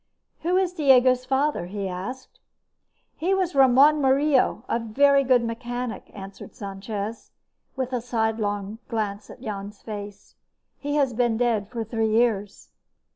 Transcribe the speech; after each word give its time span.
"Who 0.39 0.57
is 0.57 0.73
Diego's 0.73 1.25
father?" 1.25 1.67
he 1.67 1.87
asked. 1.87 2.39
"He 3.17 3.35
was 3.35 3.53
Ramón 3.53 3.99
Murillo, 4.01 4.65
a 4.67 4.79
very 4.79 5.23
good 5.23 5.43
mechanic," 5.43 6.09
answered 6.15 6.55
Sanchez, 6.55 7.29
with 7.75 7.93
a 7.93 8.01
sliding 8.01 8.37
sidelong 8.37 8.79
glance 8.87 9.29
at 9.29 9.41
Jan's 9.43 9.83
face. 9.83 10.33
"He 10.79 10.95
has 10.95 11.13
been 11.13 11.37
dead 11.37 11.69
for 11.69 11.83
three 11.83 12.09
years." 12.09 12.71